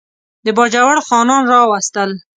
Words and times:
د 0.45 0.47
باجوړ 0.57 0.97
خانان 1.07 1.43
راوستل. 1.53 2.09